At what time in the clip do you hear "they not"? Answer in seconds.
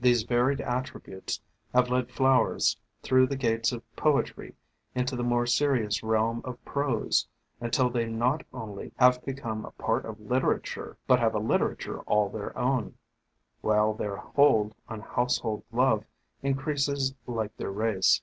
7.90-8.44